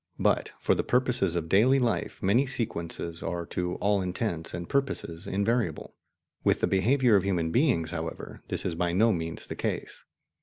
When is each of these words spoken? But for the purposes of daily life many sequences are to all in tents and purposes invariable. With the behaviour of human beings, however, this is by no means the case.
But 0.17 0.51
for 0.59 0.73
the 0.73 0.83
purposes 0.83 1.35
of 1.35 1.47
daily 1.47 1.77
life 1.77 2.23
many 2.23 2.47
sequences 2.47 3.21
are 3.21 3.45
to 3.45 3.75
all 3.75 4.01
in 4.01 4.13
tents 4.13 4.51
and 4.51 4.67
purposes 4.67 5.27
invariable. 5.27 5.93
With 6.43 6.59
the 6.61 6.65
behaviour 6.65 7.15
of 7.17 7.21
human 7.23 7.51
beings, 7.51 7.91
however, 7.91 8.41
this 8.47 8.65
is 8.65 8.73
by 8.73 8.93
no 8.93 9.13
means 9.13 9.45
the 9.45 9.55
case. 9.55 10.03